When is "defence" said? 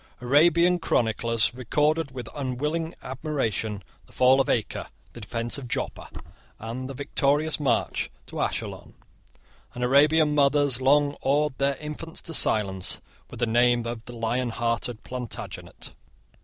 5.21-5.59